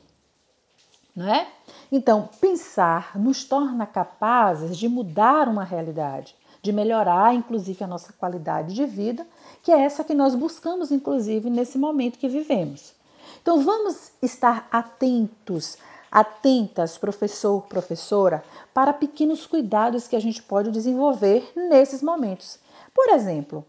não 1.15 1.31
é? 1.31 1.47
Então, 1.91 2.27
pensar 2.41 3.15
nos 3.15 3.43
torna 3.43 3.85
capazes 3.85 4.75
de 4.75 4.89
mudar 4.89 5.47
uma 5.47 5.63
realidade, 5.63 6.35
de 6.63 6.71
melhorar, 6.71 7.35
inclusive, 7.35 7.83
a 7.83 7.87
nossa 7.87 8.11
qualidade 8.11 8.73
de 8.73 8.87
vida, 8.87 9.27
que 9.61 9.71
é 9.71 9.81
essa 9.81 10.03
que 10.03 10.15
nós 10.15 10.33
buscamos, 10.33 10.91
inclusive, 10.91 11.47
nesse 11.47 11.77
momento 11.77 12.17
que 12.17 12.27
vivemos. 12.27 12.91
Então, 13.39 13.61
vamos 13.61 14.11
estar 14.19 14.67
atentos, 14.71 15.77
atentas, 16.11 16.97
professor, 16.97 17.61
professora, 17.63 18.43
para 18.73 18.91
pequenos 18.91 19.45
cuidados 19.47 20.07
que 20.07 20.15
a 20.15 20.19
gente 20.19 20.43
pode 20.43 20.69
desenvolver 20.71 21.51
nesses 21.55 22.03
momentos. 22.03 22.59
Por 22.93 23.09
exemplo, 23.09 23.65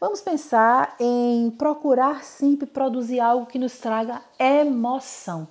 vamos 0.00 0.20
pensar 0.20 0.96
em 0.98 1.50
procurar 1.50 2.24
sempre 2.24 2.66
produzir 2.66 3.20
algo 3.20 3.46
que 3.46 3.58
nos 3.58 3.76
traga 3.78 4.22
emoção. 4.38 5.46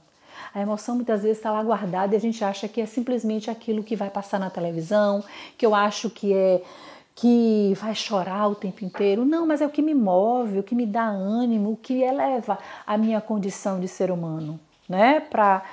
A 0.53 0.59
emoção 0.59 0.95
muitas 0.95 1.21
vezes 1.21 1.37
está 1.37 1.51
lá 1.51 1.63
guardada 1.63 2.13
e 2.13 2.17
a 2.17 2.19
gente 2.19 2.43
acha 2.43 2.67
que 2.67 2.81
é 2.81 2.85
simplesmente 2.85 3.49
aquilo 3.49 3.83
que 3.83 3.95
vai 3.95 4.09
passar 4.09 4.39
na 4.39 4.49
televisão, 4.49 5.23
que 5.57 5.65
eu 5.65 5.75
acho 5.75 6.09
que 6.09 6.33
é 6.33 6.63
que 7.13 7.73
vai 7.75 7.93
chorar 7.93 8.47
o 8.47 8.55
tempo 8.55 8.83
inteiro. 8.83 9.25
Não, 9.25 9.45
mas 9.45 9.61
é 9.61 9.65
o 9.65 9.69
que 9.69 9.81
me 9.81 9.93
move, 9.93 10.59
o 10.59 10.63
que 10.63 10.73
me 10.73 10.85
dá 10.85 11.03
ânimo, 11.03 11.73
o 11.73 11.77
que 11.77 12.01
eleva 12.01 12.57
a 12.87 12.97
minha 12.97 13.21
condição 13.21 13.79
de 13.79 13.87
ser 13.87 14.09
humano, 14.09 14.59
né? 14.89 15.19
Para 15.19 15.63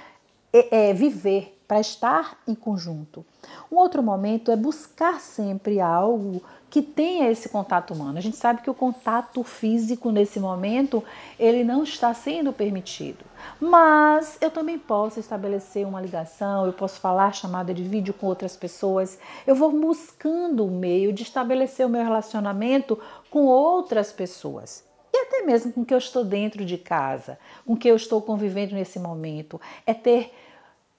é, 0.53 0.91
é, 0.91 0.95
viver, 0.95 1.59
para 1.69 1.81
estar 1.81 2.39
em 2.49 2.55
conjunto. 2.55 3.25
Um 3.71 3.77
outro 3.77 4.03
momento 4.03 4.51
é 4.51 4.57
buscar 4.57 5.21
sempre 5.21 5.79
algo 5.81 6.43
que 6.71 6.81
tenha 6.81 7.31
esse 7.31 7.51
contato 7.51 7.93
humano. 7.93 8.17
A 8.17 8.23
gente 8.23 8.39
sabe 8.39 8.63
que 8.63 8.71
o 8.71 8.75
contato 8.75 9.43
físico 9.43 10.11
nesse 10.11 10.41
momento 10.41 11.05
ele 11.39 11.63
não 11.63 11.83
está 11.83 12.15
sendo 12.15 12.55
permitido, 12.55 13.23
mas 13.61 14.39
eu 14.41 14.51
também 14.51 14.79
posso 14.79 15.21
estabelecer 15.21 15.87
uma 15.87 16.01
ligação, 16.01 16.65
eu 16.65 16.73
posso 16.73 16.99
falar 17.01 17.35
chamada 17.35 17.75
de 17.75 17.83
vídeo 17.83 18.15
com 18.15 18.27
outras 18.27 18.57
pessoas. 18.57 19.19
Eu 19.47 19.55
vou 19.55 19.71
buscando 19.71 20.65
o 20.65 20.71
meio 20.71 21.13
de 21.13 21.23
estabelecer 21.23 21.85
o 21.85 21.91
meu 21.91 22.03
relacionamento 22.03 22.99
com 23.31 23.45
outras 23.45 24.11
pessoas. 24.11 24.88
Até 25.29 25.43
mesmo 25.43 25.71
com 25.71 25.85
que 25.85 25.93
eu 25.93 25.99
estou 25.99 26.25
dentro 26.25 26.65
de 26.65 26.79
casa, 26.79 27.39
com 27.67 27.77
que 27.77 27.87
eu 27.87 27.95
estou 27.95 28.23
convivendo 28.23 28.75
nesse 28.75 28.99
momento. 28.99 29.61
É 29.87 29.93
ter 29.93 30.33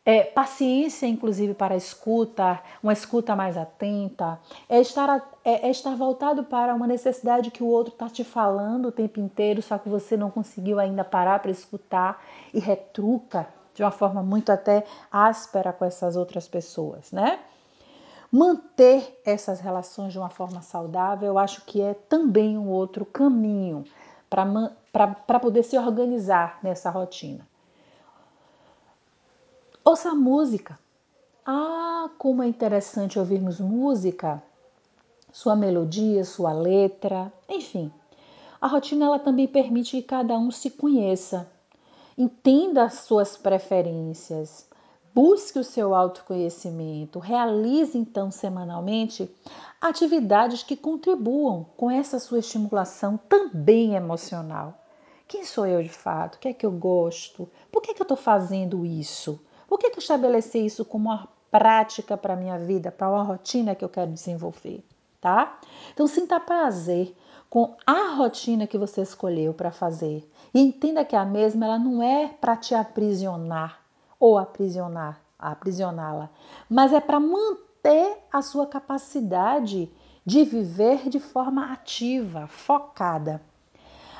é, 0.05 0.23
paciência, 0.23 1.07
inclusive, 1.07 1.55
para 1.55 1.73
a 1.73 1.77
escuta, 1.77 2.61
uma 2.81 2.93
escuta 2.93 3.35
mais 3.35 3.57
atenta, 3.57 4.39
é 4.69 4.79
estar, 4.79 5.27
é, 5.43 5.67
é 5.67 5.71
estar 5.71 5.95
voltado 5.95 6.43
para 6.43 6.75
uma 6.75 6.85
necessidade 6.85 7.49
que 7.49 7.63
o 7.63 7.67
outro 7.67 7.91
está 7.91 8.07
te 8.07 8.23
falando 8.23 8.89
o 8.89 8.91
tempo 8.91 9.19
inteiro, 9.19 9.63
só 9.63 9.79
que 9.79 9.89
você 9.89 10.15
não 10.15 10.29
conseguiu 10.29 10.79
ainda 10.79 11.03
parar 11.03 11.39
para 11.39 11.49
escutar 11.49 12.23
e 12.53 12.59
retruca 12.59 13.47
de 13.73 13.83
uma 13.83 13.91
forma 13.91 14.21
muito 14.21 14.51
até 14.51 14.85
áspera 15.11 15.73
com 15.73 15.85
essas 15.85 16.15
outras 16.15 16.47
pessoas, 16.47 17.11
né? 17.11 17.39
Manter 18.31 19.19
essas 19.25 19.59
relações 19.59 20.13
de 20.13 20.19
uma 20.19 20.29
forma 20.29 20.61
saudável, 20.61 21.29
eu 21.29 21.39
acho 21.39 21.65
que 21.65 21.81
é 21.81 21.95
também 21.95 22.59
um 22.59 22.67
outro 22.67 23.03
caminho 23.03 23.83
para 24.29 25.39
poder 25.39 25.63
se 25.63 25.77
organizar 25.77 26.59
nessa 26.61 26.89
rotina. 26.89 27.47
Ouça 29.83 30.13
música. 30.13 30.77
Ah, 31.45 32.09
como 32.17 32.43
é 32.43 32.47
interessante 32.47 33.17
ouvirmos 33.17 33.59
música, 33.59 34.43
sua 35.31 35.55
melodia, 35.55 36.23
sua 36.23 36.53
letra, 36.53 37.33
enfim. 37.49 37.91
A 38.61 38.67
rotina 38.67 39.05
ela 39.05 39.17
também 39.17 39.47
permite 39.47 39.97
que 39.97 40.03
cada 40.03 40.37
um 40.37 40.51
se 40.51 40.69
conheça, 40.69 41.49
entenda 42.17 42.83
as 42.83 42.95
suas 42.95 43.35
preferências, 43.35 44.68
busque 45.21 45.59
o 45.59 45.65
seu 45.65 45.93
autoconhecimento, 45.93 47.19
realize 47.19 47.97
então 47.97 48.31
semanalmente 48.31 49.29
atividades 49.81 50.63
que 50.63 50.77
contribuam 50.77 51.65
com 51.75 51.91
essa 51.91 52.19
sua 52.19 52.39
estimulação 52.39 53.19
também 53.27 53.95
emocional. 53.95 54.81
Quem 55.27 55.43
sou 55.43 55.65
eu 55.67 55.83
de 55.83 55.89
fato? 55.89 56.35
O 56.35 56.39
que 56.39 56.47
é 56.47 56.53
que 56.53 56.65
eu 56.65 56.71
gosto? 56.71 57.49
Por 57.69 57.81
que, 57.81 57.91
é 57.91 57.93
que 57.93 58.01
eu 58.01 58.05
estou 58.05 58.15
fazendo 58.15 58.85
isso? 58.85 59.43
Por 59.67 59.77
que, 59.77 59.89
que 59.89 59.97
eu 59.97 60.01
estabeleci 60.01 60.65
isso 60.65 60.85
como 60.85 61.09
uma 61.09 61.27
prática 61.51 62.15
para 62.15 62.35
a 62.35 62.37
minha 62.37 62.57
vida, 62.57 62.89
para 62.89 63.09
uma 63.09 63.23
rotina 63.23 63.75
que 63.75 63.83
eu 63.83 63.89
quero 63.89 64.13
desenvolver, 64.13 64.85
tá? 65.19 65.59
Então 65.93 66.07
sinta 66.07 66.39
prazer 66.39 67.13
com 67.49 67.75
a 67.85 68.15
rotina 68.15 68.65
que 68.65 68.77
você 68.77 69.01
escolheu 69.01 69.53
para 69.53 69.69
fazer 69.69 70.25
e 70.53 70.61
entenda 70.61 71.03
que 71.03 71.17
a 71.17 71.25
mesma 71.25 71.65
ela 71.65 71.77
não 71.77 72.01
é 72.01 72.29
para 72.39 72.55
te 72.55 72.73
aprisionar 72.73 73.88
ou 74.19 74.37
aprisionar, 74.37 75.21
aprisioná-la, 75.37 76.29
mas 76.69 76.91
é 76.91 76.99
para 76.99 77.19
manter 77.19 78.17
a 78.31 78.41
sua 78.41 78.67
capacidade 78.67 79.91
de 80.25 80.43
viver 80.43 81.09
de 81.09 81.19
forma 81.19 81.71
ativa, 81.71 82.47
focada. 82.47 83.41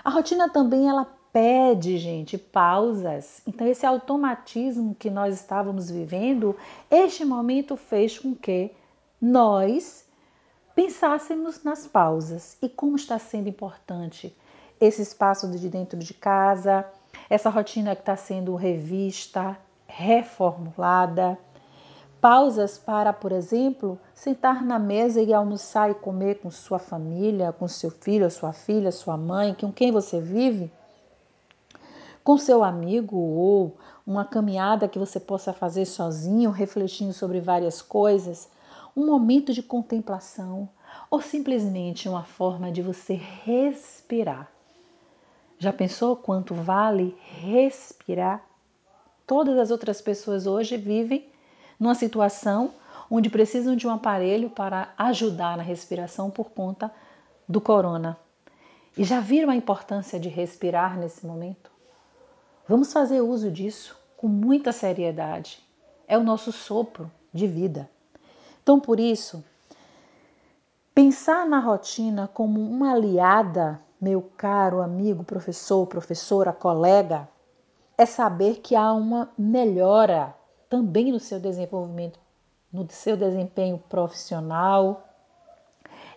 A 0.04 0.10
rotina 0.10 0.50
também 0.50 0.88
ela 0.88 1.06
pede, 1.32 1.98
gente, 1.98 2.38
pausas. 2.38 3.42
Então, 3.46 3.68
esse 3.68 3.86
automatismo 3.86 4.96
que 4.96 5.10
nós 5.10 5.36
estávamos 5.36 5.90
vivendo, 5.90 6.56
este 6.90 7.24
momento 7.24 7.76
fez 7.76 8.18
com 8.18 8.34
que 8.34 8.72
nós 9.22 10.06
pensássemos 10.74 11.64
nas 11.64 11.86
pausas 11.86 12.58
e 12.62 12.70
como 12.70 12.96
está 12.96 13.20
sendo 13.20 13.50
importante 13.50 14.36
esse 14.80 15.02
espaço 15.02 15.50
de 15.52 15.68
dentro 15.68 16.00
de 16.00 16.14
casa, 16.14 16.86
essa 17.30 17.50
rotina 17.50 17.96
que 17.96 18.02
está 18.02 18.16
sendo 18.16 18.56
revista, 18.56 19.58
reformulada. 20.00 21.38
Pausas 22.22 22.78
para, 22.78 23.14
por 23.14 23.32
exemplo, 23.32 24.00
sentar 24.14 24.64
na 24.64 24.80
mesa 24.80 25.22
e 25.22 25.34
almoçar 25.34 25.92
e 25.92 25.94
comer 25.94 26.40
com 26.40 26.50
sua 26.50 26.80
família, 26.80 27.54
com 27.54 27.68
seu 27.68 27.92
filho, 27.92 28.30
sua 28.30 28.52
filha, 28.54 28.92
sua 28.92 29.18
mãe, 29.18 29.54
com 29.54 29.72
quem 29.72 29.92
você 29.92 30.20
vive 30.20 30.72
com 32.30 32.38
seu 32.38 32.64
amigo 32.64 33.18
ou 33.18 33.76
uma 34.06 34.24
caminhada 34.24 34.88
que 34.88 35.00
você 35.00 35.20
possa 35.20 35.52
fazer 35.52 35.86
sozinho, 35.86 36.52
refletindo 36.52 37.12
sobre 37.12 37.40
várias 37.40 37.82
coisas, 37.82 38.48
um 38.96 39.06
momento 39.06 39.52
de 39.52 39.64
contemplação 39.64 40.70
ou 41.10 41.22
simplesmente 41.22 42.08
uma 42.08 42.24
forma 42.24 42.72
de 42.72 42.84
você 42.84 43.14
respirar. 43.14 44.52
Já 45.58 45.74
pensou 45.74 46.16
quanto 46.16 46.54
vale 46.54 47.18
respirar? 47.42 48.49
Todas 49.30 49.60
as 49.60 49.70
outras 49.70 50.02
pessoas 50.02 50.48
hoje 50.48 50.76
vivem 50.76 51.30
numa 51.80 51.94
situação 51.94 52.74
onde 53.12 53.30
precisam 53.30 53.76
de 53.76 53.86
um 53.86 53.92
aparelho 53.92 54.50
para 54.50 54.92
ajudar 54.98 55.56
na 55.56 55.62
respiração 55.62 56.32
por 56.32 56.50
conta 56.50 56.92
do 57.48 57.62
corona. 57.62 58.18
E 58.98 59.04
já 59.04 59.20
viram 59.20 59.52
a 59.52 59.56
importância 59.56 60.20
de 60.20 60.30
respirar 60.30 60.98
nesse 60.98 61.28
momento? 61.28 61.70
Vamos 62.68 62.92
fazer 62.92 63.22
uso 63.22 63.52
disso 63.52 63.96
com 64.18 64.28
muita 64.28 64.72
seriedade. 64.72 65.64
É 66.08 66.18
o 66.18 66.24
nosso 66.24 66.52
sopro 66.52 67.12
de 67.32 67.46
vida. 67.46 67.88
Então, 68.64 68.80
por 68.80 69.00
isso, 69.00 69.46
pensar 70.92 71.48
na 71.48 71.60
rotina 71.60 72.28
como 72.34 72.60
uma 72.60 72.94
aliada, 72.94 73.80
meu 74.02 74.24
caro 74.36 74.82
amigo, 74.82 75.24
professor, 75.24 75.86
professora, 75.86 76.52
colega, 76.52 77.30
é 78.00 78.06
saber 78.06 78.62
que 78.62 78.78
há 78.78 78.94
uma 78.94 79.30
melhora 79.38 80.34
também 80.70 81.12
no 81.12 81.20
seu 81.20 81.38
desenvolvimento, 81.38 82.18
no 82.72 82.90
seu 82.90 83.18
desempenho 83.18 83.78
profissional. 83.78 85.06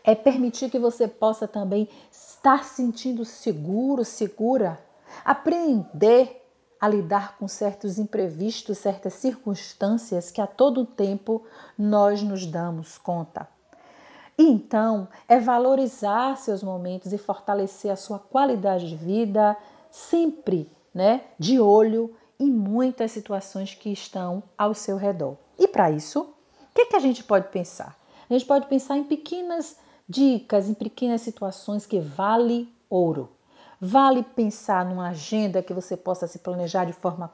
É 0.05 0.15
permitir 0.15 0.71
que 0.71 0.79
você 0.79 1.09
possa 1.09 1.49
também 1.49 1.89
estar 2.09 2.63
sentindo 2.63 3.25
seguro, 3.25 4.05
segura, 4.05 4.79
aprender 5.25 6.41
a 6.81 6.87
lidar 6.87 7.37
com 7.37 7.49
certos 7.49 7.99
imprevistos, 7.99 8.79
certas 8.79 9.15
circunstâncias 9.15 10.31
que 10.31 10.41
a 10.41 10.47
todo 10.47 10.87
tempo 10.87 11.45
nós 11.77 12.23
nos 12.23 12.47
damos 12.47 12.97
conta. 12.97 13.49
Então 14.39 15.09
é 15.29 15.41
valorizar 15.41 16.37
seus 16.37 16.63
momentos 16.63 17.13
e 17.13 17.19
fortalecer 17.19 17.91
a 17.91 17.97
sua 17.97 18.21
qualidade 18.21 18.89
de 18.89 18.95
vida, 18.95 19.57
sempre, 19.91 20.71
né, 20.95 21.23
de 21.39 21.61
olho 21.61 22.15
em 22.39 22.51
muitas 22.51 23.13
situações 23.13 23.75
que 23.75 23.91
estão 23.91 24.43
ao 24.57 24.75
seu 24.75 24.97
redor. 24.97 25.37
E 25.59 25.69
para 25.69 25.91
isso, 25.91 26.21
o 26.21 26.75
que, 26.75 26.87
que 26.87 26.97
a 26.97 27.01
gente 27.01 27.23
pode 27.23 27.49
pensar? 27.49 27.97
A 28.29 28.33
gente 28.33 28.47
pode 28.47 28.67
pensar 28.67 28.97
em 28.97 29.05
pequenas 29.05 29.77
dicas, 30.09 30.69
em 30.69 30.75
pequenas 30.75 31.21
situações 31.21 31.87
que 31.87 32.01
vale 32.01 32.73
ouro. 32.89 33.31
Vale 33.81 34.23
pensar 34.23 34.85
numa 34.85 35.09
agenda 35.09 35.63
que 35.63 35.75
você 35.75 35.97
possa 35.97 36.27
se 36.27 36.39
planejar 36.39 36.85
de 36.85 36.93
forma 36.93 37.33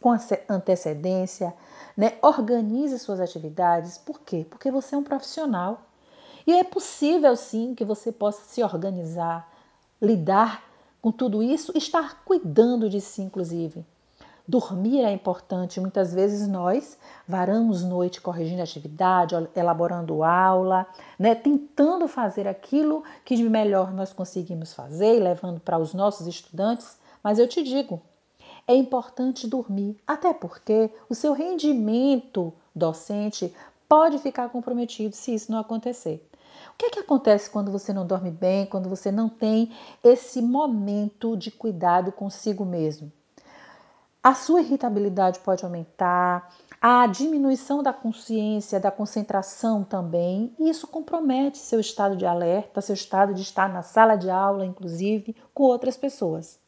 com 0.00 0.16
antecedência, 0.48 1.52
né? 1.96 2.16
Organize 2.22 2.98
suas 2.98 3.20
atividades. 3.20 3.98
Por 3.98 4.20
quê? 4.20 4.46
Porque 4.48 4.70
você 4.70 4.94
é 4.94 4.98
um 4.98 5.02
profissional. 5.02 5.82
E 6.46 6.52
é 6.54 6.62
possível 6.62 7.34
sim 7.36 7.74
que 7.74 7.84
você 7.84 8.12
possa 8.12 8.42
se 8.46 8.62
organizar, 8.62 9.52
lidar 10.00 10.62
com 11.06 11.12
tudo 11.12 11.40
isso, 11.40 11.70
estar 11.76 12.24
cuidando 12.24 12.90
de 12.90 13.00
si, 13.00 13.22
inclusive. 13.22 13.86
Dormir 14.48 15.04
é 15.04 15.12
importante. 15.12 15.80
Muitas 15.80 16.12
vezes 16.12 16.48
nós 16.48 16.98
varamos 17.28 17.84
noite 17.84 18.20
corrigindo 18.20 18.60
atividade, 18.60 19.36
elaborando 19.54 20.24
aula, 20.24 20.84
né? 21.16 21.36
tentando 21.36 22.08
fazer 22.08 22.48
aquilo 22.48 23.04
que 23.24 23.36
de 23.36 23.48
melhor 23.48 23.92
nós 23.92 24.12
conseguimos 24.12 24.74
fazer 24.74 25.14
e 25.14 25.20
levando 25.20 25.60
para 25.60 25.78
os 25.78 25.94
nossos 25.94 26.26
estudantes. 26.26 26.98
Mas 27.22 27.38
eu 27.38 27.46
te 27.46 27.62
digo, 27.62 28.02
é 28.66 28.74
importante 28.74 29.46
dormir, 29.46 29.96
até 30.04 30.34
porque 30.34 30.90
o 31.08 31.14
seu 31.14 31.32
rendimento 31.32 32.52
docente 32.74 33.54
pode 33.88 34.18
ficar 34.18 34.48
comprometido 34.48 35.14
se 35.14 35.32
isso 35.32 35.52
não 35.52 35.60
acontecer. 35.60 36.25
O 36.76 36.78
que 36.78 36.86
é 36.86 36.90
que 36.90 37.00
acontece 37.00 37.50
quando 37.50 37.72
você 37.72 37.92
não 37.92 38.06
dorme 38.06 38.30
bem, 38.30 38.66
quando 38.66 38.88
você 38.88 39.10
não 39.10 39.28
tem 39.28 39.72
esse 40.04 40.40
momento 40.40 41.36
de 41.36 41.50
cuidado 41.50 42.12
consigo 42.12 42.64
mesmo? 42.64 43.10
a 44.26 44.34
sua 44.34 44.60
irritabilidade 44.60 45.38
pode 45.38 45.64
aumentar, 45.64 46.52
a 46.82 47.06
diminuição 47.06 47.80
da 47.80 47.92
consciência, 47.92 48.80
da 48.80 48.90
concentração 48.90 49.84
também, 49.84 50.52
e 50.58 50.68
isso 50.68 50.88
compromete 50.88 51.58
seu 51.58 51.78
estado 51.78 52.16
de 52.16 52.26
alerta, 52.26 52.80
seu 52.80 52.94
estado 52.94 53.32
de 53.32 53.42
estar 53.42 53.72
na 53.72 53.82
sala 53.82 54.16
de 54.16 54.28
aula, 54.28 54.66
inclusive, 54.66 55.36
com 55.54 55.62
outras 55.62 55.96
pessoas. 55.96 56.58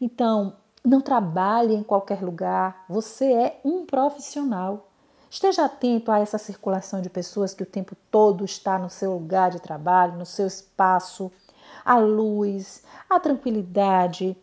Então, 0.00 0.56
não 0.84 1.00
trabalhe 1.00 1.72
em 1.72 1.84
qualquer 1.84 2.20
lugar, 2.20 2.84
você 2.88 3.32
é 3.32 3.60
um 3.64 3.86
profissional. 3.86 4.88
Esteja 5.30 5.66
atento 5.66 6.10
a 6.10 6.18
essa 6.18 6.38
circulação 6.38 7.02
de 7.02 7.10
pessoas 7.10 7.52
que 7.52 7.62
o 7.62 7.66
tempo 7.66 7.94
todo 8.10 8.44
está 8.44 8.78
no 8.78 8.88
seu 8.88 9.12
lugar 9.12 9.50
de 9.50 9.60
trabalho, 9.60 10.16
no 10.16 10.24
seu 10.24 10.46
espaço, 10.46 11.30
a 11.84 11.98
luz, 11.98 12.82
a 13.10 13.20
tranquilidade. 13.20 14.36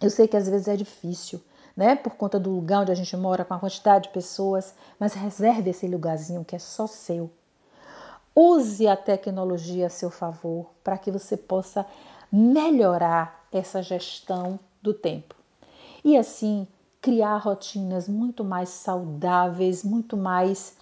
Eu 0.00 0.10
sei 0.10 0.28
que 0.28 0.36
às 0.36 0.48
vezes 0.48 0.68
é 0.68 0.76
difícil, 0.76 1.42
né? 1.76 1.96
Por 1.96 2.14
conta 2.14 2.38
do 2.38 2.50
lugar 2.50 2.82
onde 2.82 2.92
a 2.92 2.94
gente 2.94 3.16
mora, 3.16 3.44
com 3.44 3.54
a 3.54 3.58
quantidade 3.58 4.04
de 4.04 4.14
pessoas, 4.14 4.74
mas 4.98 5.14
reserve 5.14 5.70
esse 5.70 5.88
lugarzinho 5.88 6.44
que 6.44 6.54
é 6.54 6.58
só 6.58 6.86
seu. 6.86 7.30
Use 8.34 8.86
a 8.86 8.96
tecnologia 8.96 9.86
a 9.86 9.90
seu 9.90 10.10
favor 10.10 10.70
para 10.84 10.98
que 10.98 11.10
você 11.10 11.36
possa 11.36 11.84
melhorar 12.30 13.46
essa 13.50 13.82
gestão 13.82 14.60
do 14.82 14.92
tempo. 14.94 15.34
E 16.04 16.16
assim, 16.16 16.68
criar 17.06 17.36
rotinas 17.36 18.08
muito 18.08 18.42
mais 18.42 18.68
saudáveis, 18.68 19.84
muito 19.84 20.16
mais 20.16 20.76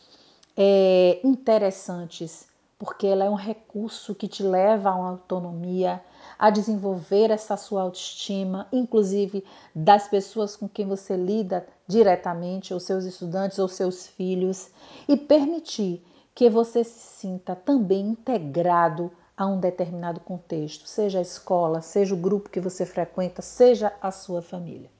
é, 0.57 1.21
interessantes, 1.23 2.49
porque 2.79 3.07
ela 3.07 3.27
é 3.27 3.29
um 3.29 3.35
recurso 3.35 4.15
que 4.15 4.27
te 4.27 4.43
leva 4.43 4.89
a 4.89 4.95
uma 4.95 5.11
autonomia, 5.11 6.03
a 6.39 6.49
desenvolver 6.49 7.31
essa 7.31 7.59
sua 7.59 7.83
autoestima, 7.83 8.67
inclusive 8.73 9.45
das 9.75 10.09
pessoas 10.09 10.57
com 10.57 10.67
quem 10.67 10.87
você 10.87 11.15
lida 11.15 11.67
diretamente, 11.87 12.73
os 12.73 12.85
seus 12.85 13.05
estudantes 13.05 13.59
ou 13.59 13.69
seus 13.69 14.07
filhos, 14.07 14.71
e 15.07 15.19
permitir 15.19 16.03
que 16.35 16.49
você 16.49 16.85
se 16.85 17.21
sinta 17.21 17.55
também 17.55 18.01
integrado 18.01 19.13
a 19.37 19.47
um 19.47 19.61
determinado 19.61 20.21
contexto, 20.21 20.89
seja 20.89 21.19
a 21.19 21.23
escola, 21.23 21.83
seja 21.83 22.15
o 22.15 22.19
grupo 22.19 22.49
que 22.49 22.61
você 22.61 22.87
frequenta, 22.87 23.43
seja 23.43 23.93
a 24.01 24.11
sua 24.11 24.41
família. 24.41 24.94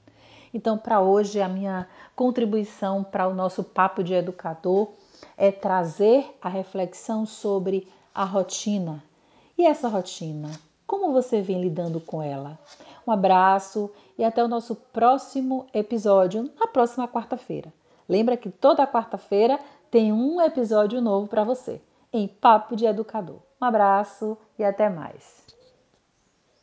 Então, 0.55 0.77
para 0.77 1.01
hoje, 1.01 1.41
a 1.41 1.49
minha 1.49 1.85
contribuição 2.15 3.03
para 3.03 3.27
o 3.27 3.33
nosso 3.33 3.61
papo 3.61 4.01
de 4.01 4.13
educador 4.13 4.87
é 5.35 5.51
trazer 5.51 6.33
a 6.41 6.47
reflexão 6.47 7.25
sobre 7.25 7.89
a 8.13 8.23
rotina. 8.23 9.03
E 9.57 9.65
essa 9.65 9.89
rotina, 9.89 10.49
como 10.87 11.11
você 11.11 11.41
vem 11.41 11.59
lidando 11.59 11.99
com 11.99 12.23
ela? 12.23 12.57
Um 13.05 13.11
abraço 13.11 13.91
e 14.17 14.23
até 14.23 14.41
o 14.41 14.47
nosso 14.47 14.75
próximo 14.75 15.67
episódio 15.73 16.49
na 16.57 16.67
próxima 16.67 17.05
quarta-feira. 17.05 17.73
Lembra 18.07 18.37
que 18.37 18.49
toda 18.49 18.87
quarta-feira 18.87 19.59
tem 19.91 20.13
um 20.13 20.39
episódio 20.39 21.01
novo 21.01 21.27
para 21.27 21.43
você 21.43 21.81
em 22.13 22.29
Papo 22.29 22.77
de 22.77 22.85
Educador. 22.85 23.41
Um 23.61 23.65
abraço 23.65 24.37
e 24.57 24.63
até 24.63 24.87
mais. 24.87 25.44